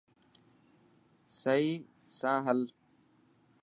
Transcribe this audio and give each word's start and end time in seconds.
سهي 1.39 1.69
سان 2.17 2.37
هل. 2.47 2.59